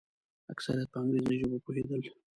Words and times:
اکثریت 0.53 0.89
په 0.91 0.97
انګریزي 1.03 1.35
ژبه 1.41 1.57
پوهېدل. 1.63 2.01